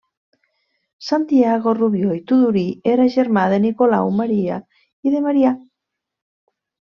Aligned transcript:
Santiago 1.09 1.75
Rubió 1.81 2.15
i 2.15 2.21
Tudurí 2.31 2.63
era 2.93 3.05
germà 3.17 3.43
de 3.53 3.59
Nicolau 3.67 4.09
Maria 4.23 4.57
i 5.11 5.15
de 5.17 5.23
Marià. 5.27 5.53